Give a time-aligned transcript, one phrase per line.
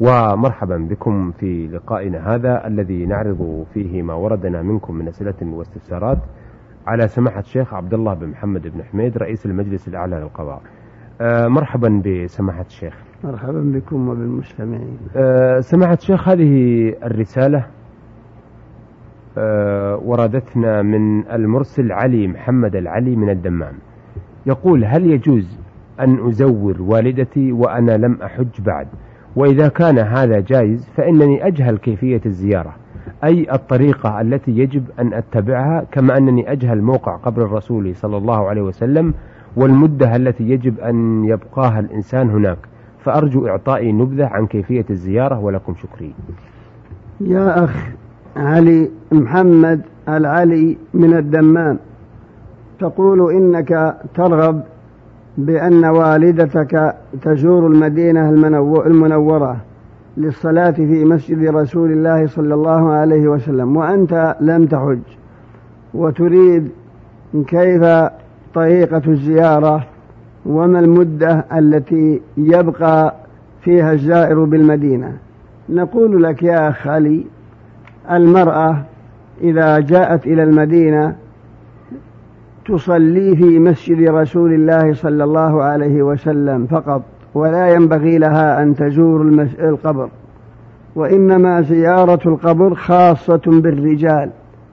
[0.00, 6.18] ومرحبا بكم في لقائنا هذا الذي نعرض فيه ما وردنا منكم من أسئلة واستفسارات
[6.86, 10.62] على سماحة الشيخ عبد الله بن محمد بن حميد رئيس المجلس الأعلى للقضاء.
[11.20, 12.94] أه مرحبا بسماحة الشيخ.
[13.24, 14.98] مرحبا بكم وبالمستمعين.
[15.16, 17.66] أه سماحة الشيخ هذه الرسالة
[19.38, 23.74] أه وردتنا من المرسل علي محمد العلي من الدمام.
[24.46, 25.58] يقول هل يجوز
[26.00, 28.86] أن أزور والدتي وأنا لم أحج بعد؟
[29.36, 32.74] وإذا كان هذا جائز فإنني أجهل كيفية الزيارة
[33.24, 38.62] أي الطريقة التي يجب أن أتبعها كما أنني أجهل موقع قبر الرسول صلى الله عليه
[38.62, 39.14] وسلم
[39.56, 42.58] والمدة التي يجب أن يبقاها الإنسان هناك.
[43.04, 46.14] فأرجو إعطائي نبذة عن كيفية الزيارة ولكم شكري.
[47.20, 47.86] يا أخ
[48.36, 51.78] علي محمد العلي من الدمام
[52.80, 54.62] تقول إنك ترغب
[55.38, 58.30] بأن والدتك تزور المدينة
[58.86, 59.56] المنورة
[60.16, 64.98] للصلاة في مسجد رسول الله صلى الله عليه وسلم وأنت لم تحج
[65.94, 66.68] وتريد
[67.46, 67.84] كيف
[68.54, 69.86] طريقة الزيارة
[70.46, 73.14] وما المدة التي يبقى
[73.62, 75.12] فيها الزائر بالمدينة؟
[75.68, 77.26] نقول لك يا أخ علي
[78.10, 78.76] المرأة
[79.40, 81.16] إذا جاءت إلى المدينة
[82.68, 87.02] تصلي في مسجد رسول الله صلى الله عليه وسلم فقط
[87.34, 89.22] ولا ينبغي لها أن تزور
[89.60, 90.08] القبر.
[90.96, 94.30] وإنما زيارة القبر خاصة بالرجال.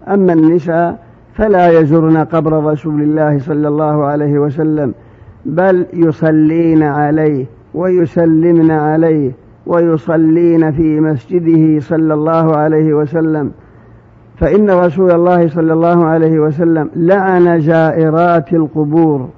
[0.07, 0.99] أما النساء
[1.33, 4.93] فلا يزرن قبر رسول الله صلى الله عليه وسلم
[5.45, 9.31] بل يصلين عليه ويسلمن عليه
[9.65, 13.51] ويصلين في مسجده صلى الله عليه وسلم.
[14.39, 19.29] فإن رسول الله صلى الله عليه وسلم لعن زائرات القبور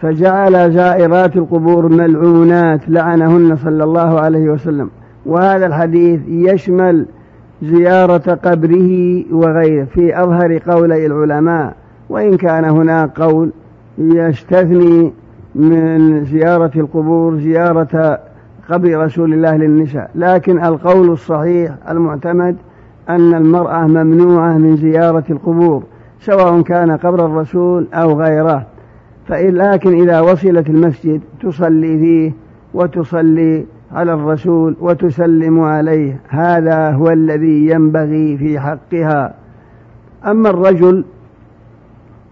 [0.00, 4.90] فجعل زائرات القبور ملعونات لعنهن صلى الله عليه وسلم.
[5.26, 7.06] وهذا الحديث يشمل
[7.62, 11.74] زيارة قبره وغيره في أظهر قولي العلماء
[12.08, 13.52] وإن كان هناك قول
[13.98, 15.12] يستثني
[15.54, 18.18] من زيارة القبور زيارة
[18.70, 20.10] قبر رسول الله للنساء.
[20.14, 22.56] لكن القول الصحيح المعتمد
[23.14, 25.82] أن المرأة ممنوعة من زيارة القبور
[26.20, 28.66] سواء كان قبر الرسول أو غيره.
[29.30, 32.32] لكن إذا وصلت المسجد تصلي فيه
[32.74, 36.20] وتصلي على الرسول وتسلم عليه.
[36.28, 39.34] هذا هو الذي ينبغي في حقها.
[40.26, 41.04] أما الرجل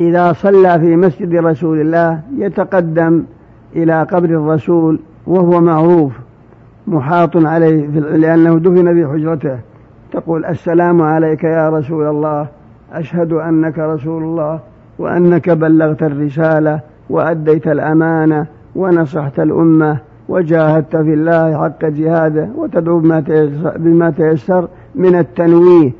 [0.00, 3.22] إذا صلى في مسجد رسول الله يتقدم
[3.76, 6.12] إلى قبر الرسول وهو معروف
[6.86, 9.58] محاط عليه لأنه دفن في حجرته
[10.18, 12.46] تقول السلام عليك يا رسول الله.
[12.92, 14.60] أشهد أنك رسول الله
[14.98, 16.80] وأنك بلغت الرسالة
[17.10, 18.46] وأديت الأمانة
[18.76, 19.98] ونصحت الأمة
[20.28, 22.98] وجاهدت في الله حق جهاده وتدعو
[23.84, 25.90] بما تيسر, من التنويه.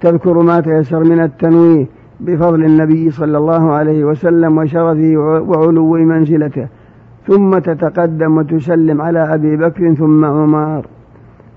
[0.00, 1.86] تذكر ما تيسر من التنويه
[2.20, 5.16] بفضل النبي صلى الله عليه وسلم وشرفه
[5.48, 6.66] وعلو منزلته.
[7.26, 10.86] ثم تتقدم وتسلم على أبي بكر ثم عمر.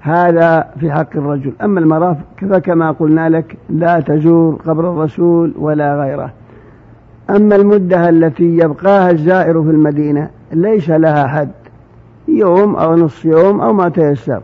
[0.02, 1.53] هذا في حق الرجل.
[1.63, 2.18] أما المرأة
[2.50, 6.31] فكما قلنا لك لا تزور قبر الرسول ولا غيره.
[7.30, 11.50] أما المدة التي يبقاها الزائر في المدينة ليس لها حد.
[12.28, 14.41] يوم أو نصف يوم أو ما تيسر.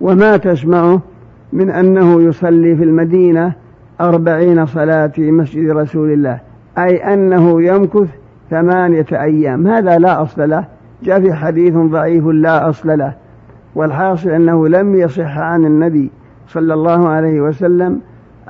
[0.00, 1.00] وما تسمعه
[1.52, 3.52] من أنه يصلي في المدينة
[4.00, 6.38] أربعين صلاة في مسجد رسول الله.
[6.78, 8.08] أي أنه يمكث
[8.50, 9.66] ثمانية أيام.
[9.66, 10.64] هذا لا أصل له.
[11.02, 13.23] جاء في حديث ضعيف لا أصل له.
[13.74, 16.10] والحاصل أنه لم يصح عن النبي
[16.48, 18.00] صلى الله عليه وسلم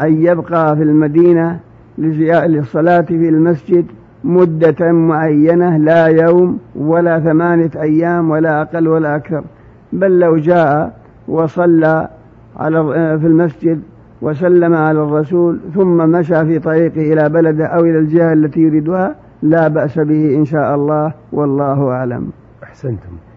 [0.03, 1.59] أن يبقى في المدينة
[1.99, 3.87] للصلاة في المسجد
[4.25, 9.45] مدة معينة لا يوم ولا ثمانية أيام ولا أقل ولا أكثر.
[9.93, 10.99] بل لو جاء
[11.29, 12.09] وصلى
[12.57, 12.85] على
[13.21, 13.83] في المسجد
[14.23, 19.69] وسلم على الرسول ثم مشى في طريقه إلى بلده أو إلى الجهة التي يريدها لا
[19.69, 22.29] بأس به إن شاء الله والله أعلم.
[22.63, 23.34] أحسنتم.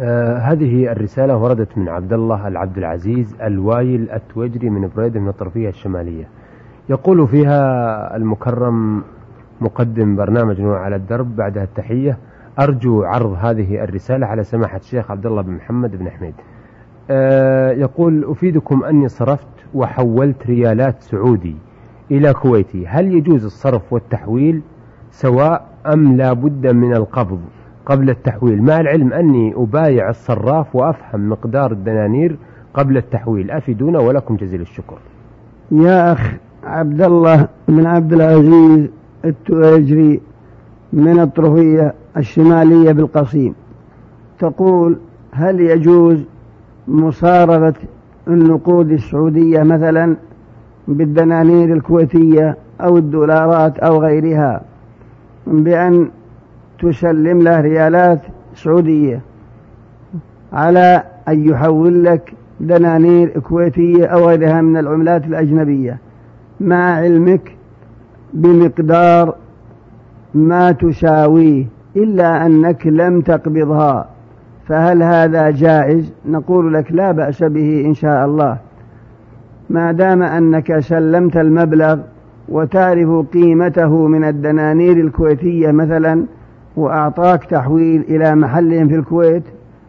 [0.00, 5.68] آه هذه الرسالة وردت من عبد الله العبد العزيز الوايل التوجري من بريدة من الطرفية
[5.68, 6.28] الشمالية.
[6.88, 9.02] يقول فيها المكرم
[9.60, 12.18] مقدم برنامج نوع على الدرب بعدها التحية
[12.58, 16.34] أرجو عرض هذه الرسالة على سماحة الشيخ عبد الله بن محمد بن حميد.
[17.10, 21.56] آه يقول أفيدكم أني صرفت وحولت ريالات سعودي
[22.10, 22.86] إلى كويتي.
[22.86, 24.60] هل يجوز الصرف والتحويل؟
[25.10, 27.40] سواء أم لا بد من القبض.
[27.86, 28.62] قبل التحويل.
[28.62, 32.36] مع العلم أني أبايع الصراف وأفهم مقدار الدنانير
[32.74, 33.50] قبل التحويل.
[33.50, 34.98] أفيدونا ولكم جزيل الشكر.
[35.70, 36.34] يا أخ
[36.64, 38.88] عبد الله بن عبد العزيز
[39.24, 40.20] التواجري
[40.92, 43.54] من الطرفية الشمالية بالقصيم.
[44.38, 44.98] تقول
[45.32, 46.24] هل يجوز
[46.88, 47.74] مصارفة
[48.28, 50.16] النقود السعودية مثلا
[50.88, 54.62] بالدنانير الكويتية أو الدولارات أو غيرها؟
[55.46, 56.08] بأن
[56.78, 58.20] تسلم له ريالات
[58.54, 59.20] سعودية.
[60.52, 65.98] على أن يحول لك دنانير كويتية أو غيرها من العملات الأجنبية.
[66.60, 67.56] مع علمك
[68.34, 69.34] بمقدار
[70.34, 71.66] ما تساويه
[71.96, 74.08] إلا أنك لم تقبضها.
[74.68, 78.58] فهل هذا جائز؟ نقول لك لا بأس به إن شاء الله.
[79.70, 81.98] ما دام أنك سلمت المبلغ
[82.48, 86.24] وتعرف قيمته من الدنانير الكويتية مثلا
[86.76, 89.42] وأعطاك تحويل إلى محل في الكويت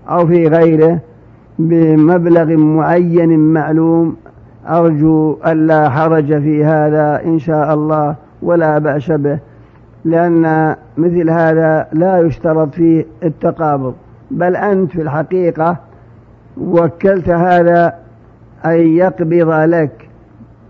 [0.09, 0.99] أو في غيره
[1.59, 4.15] بمبلغ معين معلوم.
[4.69, 9.39] أرجو ألا حرج في هذا إن شاء الله ولا بأس به
[10.05, 13.93] لأن مثل هذا لا يشترط فيه التقابض.
[14.31, 15.77] بل أنت في الحقيقة
[16.61, 17.93] وكلت هذا
[18.65, 20.09] أن يقبض لك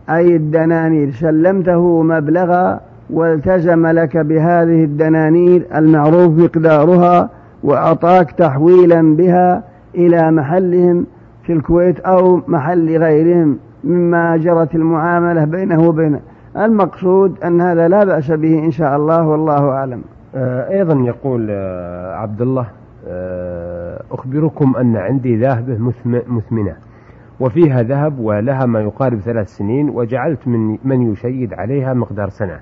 [0.10, 2.80] أي الدنانير سلمته مبلغا
[3.10, 7.30] والتزم لك بهذه الدنانير المعروف مقدارها
[7.64, 9.64] وأعطاك تحويلا بها
[9.96, 11.06] إلى محلهم
[11.44, 16.20] في الكويت أو محل غيرهم مما جرت المعاملة بينه وبينه
[16.58, 20.02] المقصود أن هذا لا بأس به إن شاء الله والله أعلم.
[20.36, 22.66] آه، أيضا يقول آه، عبد الله
[23.08, 25.92] آه، أخبركم أن عندي ذهبة
[26.28, 26.76] مثمنة
[27.40, 32.60] وفيها ذهب ولها ما يقارب ثلاث سنين وجعلت من من يشيد عليها مقدار سنة.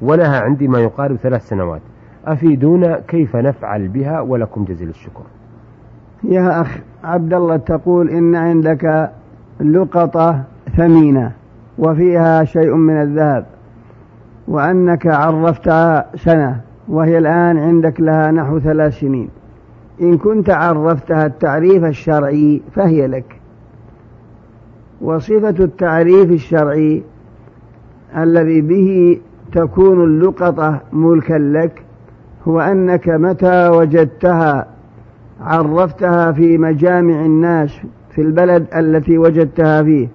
[0.00, 1.80] ولها عندي ما يقارب ثلاث سنوات.
[2.26, 5.22] أفيدونا كيف نفعل بها ولكم جزيل الشكر.
[6.24, 9.10] يا أخ عبد الله تقول إن عندك
[9.60, 10.42] لقطة
[10.76, 11.32] ثمينة
[11.78, 13.46] وفيها شيء من الذهب
[14.48, 19.28] وأنك عرفتها سنة وهي الآن عندك لها نحو ثلاث سنين.
[20.00, 23.40] إن كنت عرفتها التعريف الشرعي فهي لك.
[25.00, 27.02] وصفة التعريف الشرعي
[28.16, 29.20] الذي به
[29.56, 31.82] تكون اللقطة ملكا لك
[32.48, 34.66] هو أنك متى وجدتها؟
[35.40, 37.80] عرفتها في مجامع الناس
[38.10, 40.08] في البلد التي وجدتها فيه.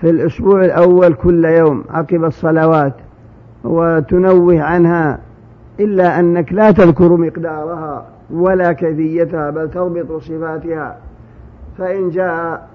[0.00, 2.94] في الأسبوع الأول كل يوم عقب الصلوات
[3.64, 5.18] وتنوه عنها
[5.80, 10.96] إلا أنك لا تذكر مقدارها ولا كيفيتها بل تضبط صفاتها.
[11.78, 12.68] فإن جاء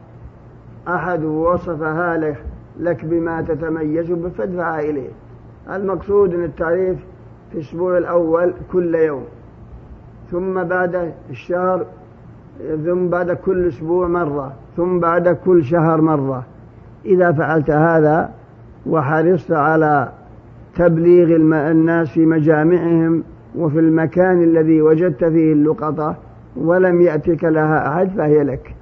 [0.87, 2.37] أحد وصفها لك,
[2.79, 5.09] لك بما تتميز به فادفعها إليه.
[5.75, 6.97] المقصود أن التعريف
[7.51, 9.23] في الأسبوع الأول كل يوم
[10.31, 11.85] ثم بعد الشهر
[12.85, 16.43] ثم بعد كل أسبوع مرة ثم بعد كل شهر مرة.
[17.05, 18.29] إذا فعلت هذا
[18.85, 20.11] وحرصت على
[20.75, 21.35] تبليغ
[21.71, 23.23] الناس في مجامعهم
[23.55, 26.15] وفي المكان الذي وجدت فيه اللقطة
[26.55, 28.75] ولم يأتك لها أحد فهي لك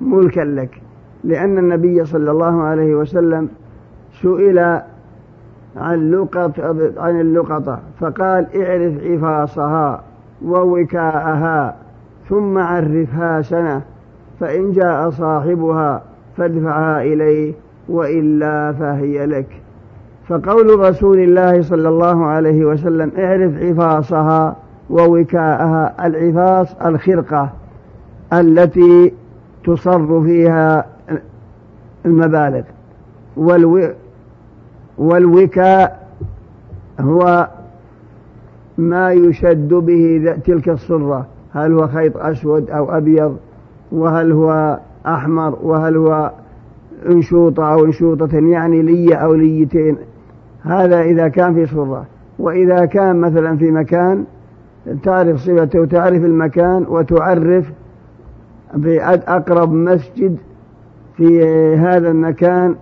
[0.00, 0.82] ملكا لك.
[1.24, 3.48] لأن النبي صلى الله عليه وسلم
[4.22, 4.80] سئل
[5.76, 6.60] عن لقط
[6.98, 10.02] عن اللقطة فقال اعرف عفاصها
[10.44, 11.74] ووكاءها
[12.28, 13.82] ثم عرفها سنة
[14.40, 16.02] فإن جاء صاحبها
[16.36, 17.54] فادفعها إليه
[17.88, 19.60] وإلا فهي لك.
[20.28, 24.56] فقول رسول الله صلى الله عليه وسلم اعرف عفاصها
[24.90, 27.50] ووكاءها العفاص الخرقة
[28.32, 29.12] التي
[29.64, 30.86] تصر فيها
[32.06, 32.62] المبالغ
[33.36, 33.90] والو
[34.98, 36.08] والوكاء
[37.00, 37.48] هو
[38.78, 43.36] ما يشد به تلك الصرة هل هو خيط أسود أو أبيض؟
[43.92, 46.32] وهل هو أحمر؟ وهل هو
[47.08, 49.96] انشوطة أو انشوطة يعني لية أو ليتين.
[50.62, 52.04] هذا إذا كان في صرة
[52.38, 54.24] وإذا كان مثلا في مكان
[55.02, 57.72] تعرف صفته وتعرف المكان وتعرف
[58.74, 60.36] بأقرب مسجد
[61.16, 62.74] في هذا المكان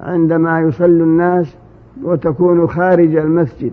[0.00, 1.56] عندما يصلي الناس
[2.04, 3.72] وتكون خارج المسجد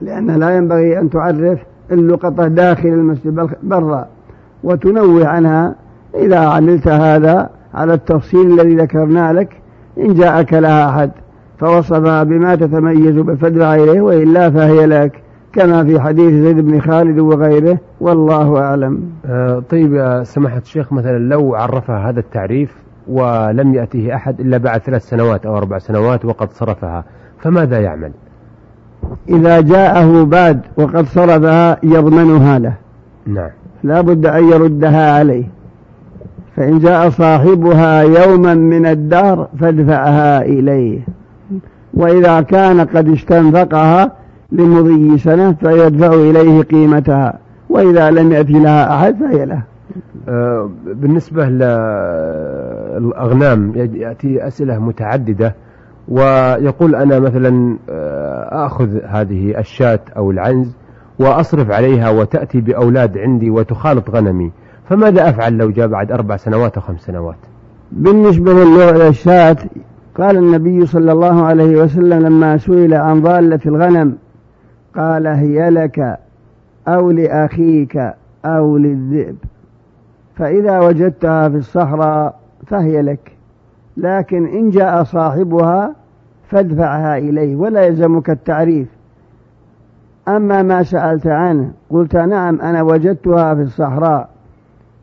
[0.00, 1.58] لأن لا ينبغي أن تعرف
[1.92, 4.06] اللقطة داخل المسجد بل برا
[4.64, 5.74] وتنوه عنها.
[6.14, 9.60] إذا عملت هذا على التفصيل الذي ذكرنا لك
[9.98, 11.10] إن جاءك لها أحد
[11.58, 17.78] فوصفها بما تتميز بفدع إليه وإلا فهي لك كما في حديث زيد بن خالد وغيره
[18.00, 19.02] والله أعلم.
[19.26, 22.74] آه طيب يا سماحة الشيخ مثلا لو عرفها هذا التعريف
[23.12, 27.04] ولم يأته أحد إلا بعد ثلاث سنوات أو أربع سنوات وقد صرفها.
[27.38, 28.12] فماذا يعمل؟
[29.28, 32.74] إذا جاءه بعد وقد صرفها يضمنها له.
[33.26, 33.50] نعم.
[33.84, 35.44] لا بد أن يردها عليه.
[36.56, 41.00] فإن جاء صاحبها يوما من الدهر فادفعها إليه.
[41.94, 44.12] وإذا كان قد استنفقها
[44.52, 47.38] لمضي سنة فيدفع إليه قيمتها.
[47.68, 49.62] وإذا لم يأتي لها أحد فهي له.
[50.28, 51.48] آه، بالنسبة
[52.98, 55.54] للأغنام يأتي أسئلة متعددة
[56.08, 60.76] ويقول أنا مثلا آه، أخذ هذه الشاة أو العنز
[61.18, 64.52] وأصرف عليها وتأتي بأولاد عندي وتخالط غنمي.
[64.88, 67.36] فماذا أفعل لو جاء بعد أربع سنوات أو خمس سنوات؟
[67.92, 69.56] بالنسبة للشاة
[70.18, 74.16] قال النبي صلى الله عليه وسلم لما سئل عن ضالة الغنم
[74.96, 76.18] قال هي لك
[76.88, 79.36] أو لأخيك أو للذئب.
[80.36, 83.32] فإذا وجدتها في الصحراء فهي لك.
[83.96, 85.94] لكن إن جاء صاحبها
[86.48, 88.88] فادفعها إليه ولا يلزمك التعريف.
[90.28, 94.28] أما ما سألت عنه قلت نعم أنا وجدتها في الصحراء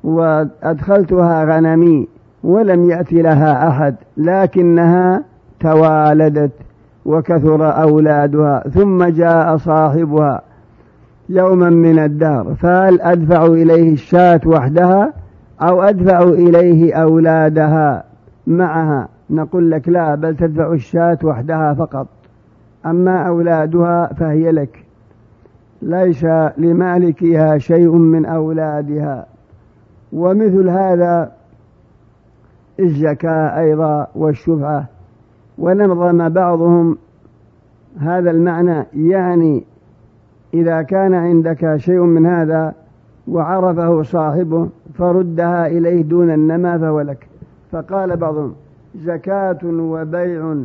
[0.04, 2.08] وأدخلتها غنمي
[2.44, 5.24] ولم يأتي لها أحد لكنها
[5.60, 6.52] توالدت
[7.06, 10.42] وكثر أولادها ثم جاء صاحبها
[11.30, 15.14] يوما من الدهر فهل أدفع إليه الشاة وحدها؟
[15.62, 18.04] أو أدفع إليه أولادها
[18.48, 19.08] معها.
[19.30, 22.08] نقول لك لا بل تدفع الشاة وحدها فقط.
[22.86, 24.86] أما أولادها فهي لك.
[25.82, 26.26] ليس
[26.58, 29.26] لمالكها شيء من أولادها.
[30.14, 31.32] ومثل هذا
[32.80, 34.86] الزكاة أيضا والشفعة.
[35.58, 36.98] ونظم بعضهم
[38.00, 39.64] هذا المعنى يعني
[40.54, 42.74] إذا كان عندك شيء من هذا
[43.28, 47.28] وعرفه صاحبه فردها إليه دون النما فهو لك
[47.72, 48.54] فقال بعضهم
[48.96, 50.56] زكاة وبيع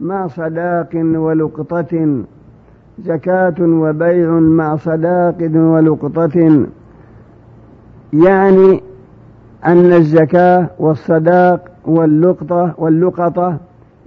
[0.00, 2.22] مع صداق ولقطة.
[2.98, 6.66] زكاة وبيع مع صداق ولقطة.
[8.12, 8.82] يعني
[9.66, 13.56] أن الزكاة والصداق واللقطة واللقطة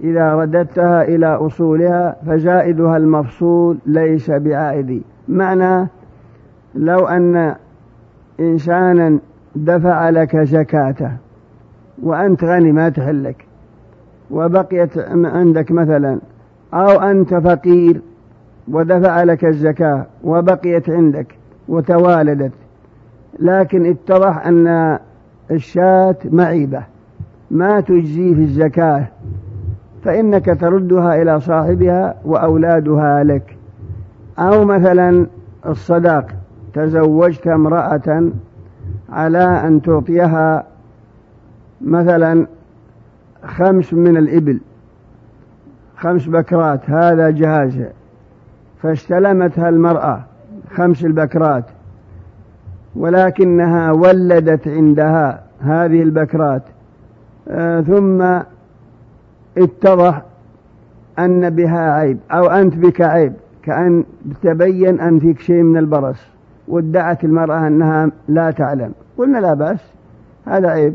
[0.00, 5.02] إذا رددتها إلى أصولها فزائدها المفصول ليس بعائد.
[5.28, 5.88] معنى
[6.74, 7.54] لو أن
[8.40, 9.18] إنسانا
[9.56, 11.10] دفع لك زكاته
[12.02, 13.44] وأنت غني ما تحلك.
[14.30, 16.18] وبقيت عندك مثلا
[16.74, 18.00] أو أنت فقير
[18.68, 21.26] ودفع لك الزكاة وبقيت عندك
[21.68, 22.52] وتوالدت.
[23.38, 24.98] لكن اتضح أن
[25.50, 26.82] الشاة معيبة
[27.50, 29.06] ما تجزي في الزكاة
[30.04, 33.56] فإنك تردها إلى صاحبها وأولادها لك.
[34.38, 35.26] أو مثلا
[35.66, 36.26] الصداق
[36.74, 38.30] تزوجت امرأة
[39.10, 40.64] على أن تعطيها
[41.80, 42.46] مثلا
[43.44, 44.60] خمس من الإبل
[45.96, 47.92] خمس بكرات هذا جهازها
[48.82, 50.24] فاستلمتها المرأة
[50.70, 51.64] خمس البكرات
[52.96, 56.62] ولكنها ولدت عندها هذه البكرات.
[57.48, 58.22] آه ثم
[59.58, 60.22] اتضح
[61.18, 64.04] أن بها عيب أو أنت بك عيب كأن
[64.42, 66.26] تبين أن فيك شيء من البرص.
[66.70, 68.92] وادعت المرأة أنها لا تعلم.
[69.18, 69.92] قلنا لا بأس
[70.46, 70.94] هذا عيب.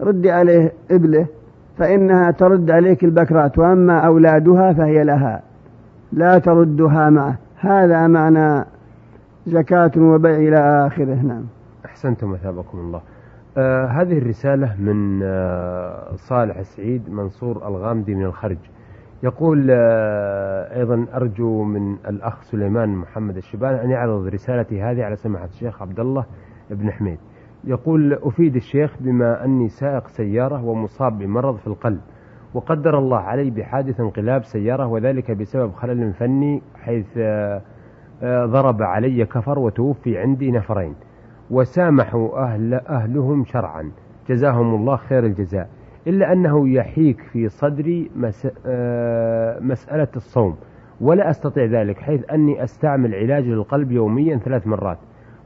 [0.00, 1.26] ردي عليه إبله
[1.78, 5.42] فإنها ترد عليك البكرات وأما أولادها فهي لها.
[6.12, 7.38] لا تردها معه.
[7.60, 8.64] هذا معنى
[9.46, 11.22] زكاة وبيع إلى آخره.
[11.22, 11.44] نعم.
[11.84, 13.00] أحسنتم مثابكم الله.
[13.58, 18.58] آه هذه الرسالة من آه صالح السعيد منصور الغامدي من الخرج.
[19.22, 25.44] يقول آه أيضا أرجو من الأخ سليمان محمد الشبان أن يعرض رسالتي هذه على سماحة
[25.44, 26.26] الشيخ عبد الله
[26.70, 27.18] بن حميد.
[27.64, 32.00] يقول أفيد الشيخ بما أني سائق سيارة ومصاب بمرض في القلب
[32.54, 37.62] وقدر الله علي بحادث انقلاب سيارة وذلك بسبب خلل فني حيث آه،
[38.22, 40.94] آه، ضرب علي كفر وتوفي عندي نفرين
[41.50, 43.90] وسامحوا أهل أهلهم شرعا.
[44.28, 45.68] جزاهم الله خير الجزاء.
[46.06, 48.10] إلا أنه يحيك في صدري
[48.66, 50.56] آه، مسألة الصوم
[51.00, 54.98] ولا أستطيع ذلك حيث أني أستعمل علاج للقلب يوميا ثلاث مرات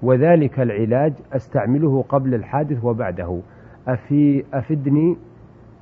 [0.02, 3.40] وذلك العلاج أستعمله قبل الحادث وبعده.
[3.88, 5.16] أفي أفدني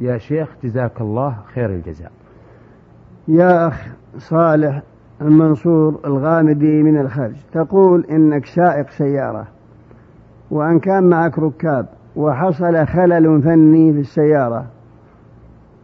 [0.00, 2.12] يا شيخ جزاك الله خير الجزاء.
[3.28, 3.86] يا أخ
[4.18, 4.82] صالح
[5.20, 9.46] المنصور الغامدي من الخرج تقول إنك سائق سيارة
[10.50, 11.86] وأن كان معك ركاب
[12.18, 14.64] وحصل خلل فني في السيارة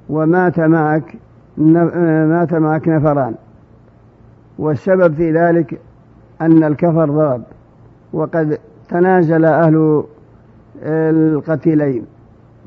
[0.08, 1.16] ومات معك
[1.58, 3.34] مات معك نفران.
[4.58, 5.80] والسبب في ذلك
[6.40, 7.42] أن الكفر ضرب
[8.12, 10.04] وقد تنازل أهل
[10.82, 12.04] القتيلين.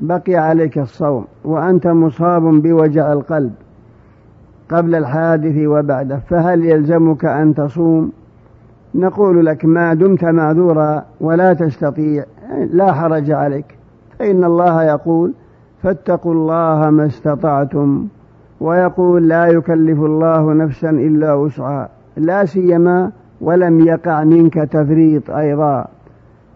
[0.00, 3.52] بقي عليك الصوم وأنت مصاب بوجع القلب
[4.68, 6.18] قبل الحادث وبعده.
[6.18, 8.12] فهل يلزمك أن تصوم؟
[8.94, 12.24] نقول لك ما دمت معذورا ولا تستطيع.
[12.70, 13.78] لا حرج عليك.
[14.18, 15.32] فإن الله يقول
[15.82, 18.06] فاتقوا الله ما استطعتم.
[18.60, 21.88] ويقول لا يكلف الله نفسا إلا وسعها.
[22.16, 25.86] لا سيما ولم يقع منك تفريط أيضا.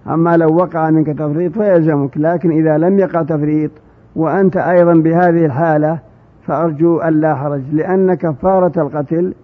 [0.06, 3.70] أما لو وقع منك تفريط فيلزمك لكن إذا لم يقع تفريط
[4.16, 5.98] وأنت أيضا بهذه الحالة
[6.46, 9.34] فأرجو أن لا حرج لأن كفارة القتل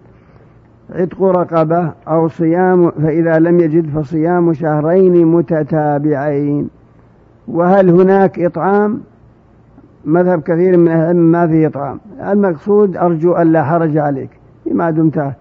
[0.95, 6.69] عتق رقبة أو صيام فإذا لم يجد فصيام شهرين متتابعين.
[7.47, 9.01] وهل هناك إطعام؟
[10.05, 11.99] مذهب كثير من أهل ما فيه إطعام.
[12.21, 14.29] المقصود أرجو أن لا حرج عليك.
[14.71, 15.31] ما دمت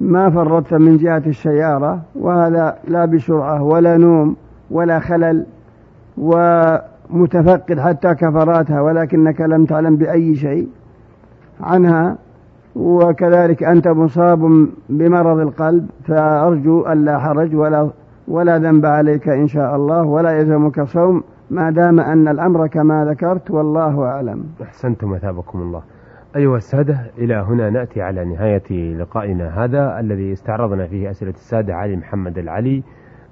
[0.00, 4.36] ما فرطت من جهة السيارة وهذا لا بسرعة ولا نوم
[4.70, 5.46] ولا خلل
[6.18, 10.68] ومتفقد حتى كفراتها ولكنك لم تعلم بأي شيء
[11.60, 12.16] عنها.
[12.74, 17.90] وكذلك أنت مصاب بمرض القلب فأرجو ألا حرج ولا
[18.28, 23.50] ولا ذنب عليك إن شاء الله ولا يلزمك صوم ما دام أن الأمر كما ذكرت
[23.50, 24.44] والله أعلم.
[24.62, 25.82] أحسنتم أثابكم الله.
[26.36, 31.96] أيها السادة إلى هنا نأتي على نهاية لقائنا هذا الذي استعرضنا فيه أسئلة السادة علي
[31.96, 32.82] محمد العلي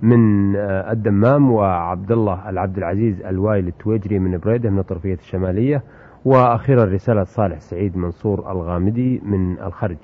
[0.02, 5.82] من الدمام وعبد الله العبد العزيز الوايل التويجري من بريدة من الطرفية الشمالية.
[6.24, 9.96] وأخيرا رسالة صالح سعيد منصور الغامدي من الخرج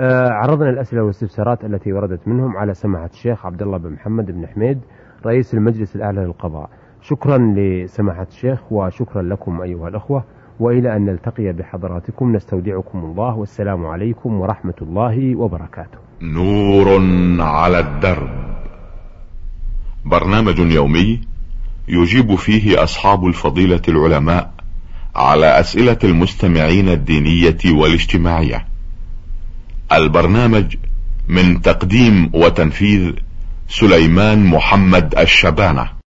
[0.00, 4.46] آه، عرضنا الأسئلة والاستفسارات التي وردت منهم على سماحة الشيخ عبد الله بن محمد بن
[4.46, 4.80] حميد
[5.26, 6.70] رئيس المجلس الأعلى للقضاء.
[7.02, 10.24] شكرا لسماحة الشيخ وشكرا لكم أيها الأخوة
[10.60, 15.98] وإلى أن نلتقي بحضراتكم نستودعكم الله والسلام عليكم ورحمة الله وبركاته.
[16.22, 16.86] نور
[17.40, 18.44] على الدرب.
[20.04, 21.20] برنامج يومي
[21.88, 24.53] يجيب فيه أصحاب الفضيلة العلماء
[25.16, 28.66] على أسئلة المستمعين الدينية والاجتماعية.
[29.92, 30.76] البرنامج
[31.28, 33.12] من تقديم وتنفيذ
[33.68, 36.03] سليمان محمد الشبانة.